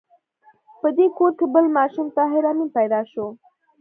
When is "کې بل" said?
1.39-1.65